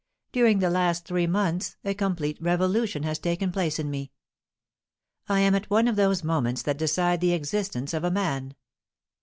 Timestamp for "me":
3.91-4.11